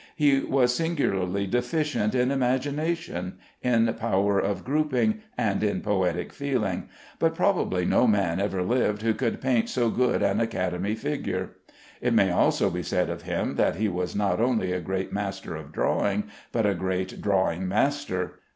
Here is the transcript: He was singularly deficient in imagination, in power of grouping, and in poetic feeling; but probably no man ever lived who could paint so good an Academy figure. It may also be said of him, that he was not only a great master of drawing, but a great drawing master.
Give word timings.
He 0.15 0.39
was 0.39 0.73
singularly 0.73 1.45
deficient 1.45 2.15
in 2.15 2.31
imagination, 2.31 3.37
in 3.61 3.85
power 3.93 4.39
of 4.39 4.63
grouping, 4.65 5.21
and 5.37 5.61
in 5.61 5.81
poetic 5.81 6.33
feeling; 6.33 6.89
but 7.19 7.35
probably 7.35 7.85
no 7.85 8.07
man 8.07 8.39
ever 8.39 8.63
lived 8.63 9.03
who 9.03 9.13
could 9.13 9.39
paint 9.39 9.69
so 9.69 9.91
good 9.91 10.23
an 10.23 10.39
Academy 10.41 10.95
figure. 10.95 11.51
It 12.01 12.15
may 12.15 12.31
also 12.31 12.71
be 12.71 12.81
said 12.81 13.11
of 13.11 13.21
him, 13.21 13.57
that 13.57 13.75
he 13.75 13.89
was 13.89 14.15
not 14.15 14.41
only 14.41 14.71
a 14.71 14.81
great 14.81 15.13
master 15.13 15.55
of 15.55 15.71
drawing, 15.71 16.23
but 16.51 16.65
a 16.65 16.73
great 16.73 17.21
drawing 17.21 17.67
master. 17.67 18.39